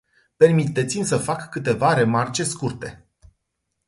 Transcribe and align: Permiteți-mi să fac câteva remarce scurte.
Permiteți-mi 0.37 1.05
să 1.05 1.17
fac 1.17 1.49
câteva 1.49 1.93
remarce 1.93 2.43
scurte. 2.43 3.05